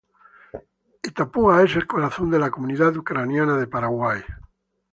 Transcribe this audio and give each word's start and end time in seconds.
Itapúa 1.09 1.61
es 1.61 1.75
el 1.75 1.85
corazón 1.85 2.31
de 2.31 2.39
la 2.39 2.49
comunidad 2.49 2.97
ucraniana 2.97 3.55
de 3.55 3.67
Paraguay. 3.67 4.21